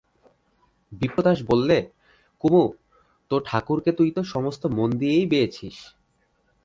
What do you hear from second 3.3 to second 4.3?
ঠাকুরকে তুই তো